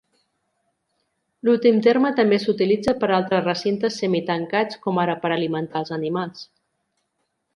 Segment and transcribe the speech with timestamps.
[1.49, 6.43] L'últim terme també s'utilitza per a altres recintes semitancats, com ara per alimentar els animals.